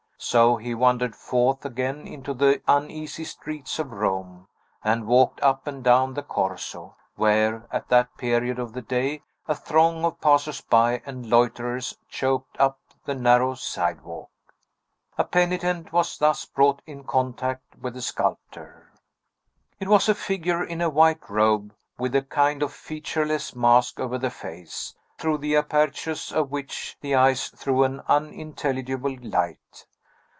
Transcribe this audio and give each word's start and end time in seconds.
So 0.23 0.55
he 0.57 0.75
wandered 0.75 1.15
forth 1.15 1.65
again 1.65 2.05
into 2.05 2.35
the 2.35 2.61
uneasy 2.67 3.23
streets 3.25 3.79
of 3.79 3.91
Rome, 3.91 4.47
and 4.83 5.07
walked 5.07 5.41
up 5.41 5.65
and 5.65 5.83
down 5.83 6.13
the 6.13 6.21
Corso, 6.21 6.95
where, 7.15 7.67
at 7.71 7.89
that 7.89 8.15
period 8.17 8.59
of 8.59 8.71
the 8.73 8.83
day, 8.83 9.23
a 9.47 9.55
throng 9.55 10.05
of 10.05 10.21
passers 10.21 10.61
by 10.61 11.01
and 11.07 11.25
loiterers 11.27 11.97
choked 12.07 12.55
up 12.59 12.77
the 13.03 13.15
narrow 13.15 13.55
sidewalk. 13.55 14.29
A 15.17 15.23
penitent 15.23 15.91
was 15.91 16.19
thus 16.19 16.45
brought 16.45 16.83
in 16.85 17.03
contact 17.03 17.77
with 17.81 17.95
the 17.95 18.01
sculptor. 18.03 18.91
It 19.79 19.87
was 19.87 20.07
a 20.07 20.13
figure 20.13 20.63
in 20.63 20.81
a 20.81 20.89
white 20.91 21.27
robe, 21.31 21.73
with 21.97 22.13
a 22.13 22.21
kind 22.21 22.61
of 22.61 22.71
featureless 22.71 23.55
mask 23.55 23.99
over 23.99 24.19
the 24.19 24.29
face, 24.29 24.93
through 25.17 25.39
the 25.39 25.55
apertures 25.57 26.31
of 26.31 26.51
which 26.51 26.95
the 27.01 27.15
eyes 27.15 27.49
threw 27.49 27.83
an 27.83 28.01
unintelligible 28.07 29.17
light. 29.21 29.87